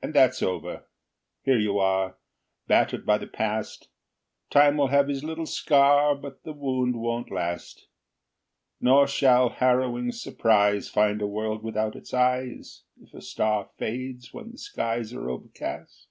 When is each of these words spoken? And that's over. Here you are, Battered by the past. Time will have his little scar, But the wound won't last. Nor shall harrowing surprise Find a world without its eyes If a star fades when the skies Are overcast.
And 0.00 0.14
that's 0.14 0.40
over. 0.40 0.86
Here 1.42 1.58
you 1.58 1.76
are, 1.80 2.16
Battered 2.68 3.04
by 3.04 3.18
the 3.18 3.26
past. 3.26 3.88
Time 4.50 4.76
will 4.76 4.86
have 4.86 5.08
his 5.08 5.24
little 5.24 5.46
scar, 5.46 6.14
But 6.14 6.44
the 6.44 6.52
wound 6.52 6.94
won't 6.94 7.28
last. 7.28 7.88
Nor 8.80 9.08
shall 9.08 9.48
harrowing 9.48 10.12
surprise 10.12 10.88
Find 10.88 11.20
a 11.20 11.26
world 11.26 11.64
without 11.64 11.96
its 11.96 12.14
eyes 12.14 12.84
If 13.02 13.14
a 13.14 13.20
star 13.20 13.68
fades 13.78 14.32
when 14.32 14.52
the 14.52 14.58
skies 14.58 15.12
Are 15.12 15.28
overcast. 15.28 16.06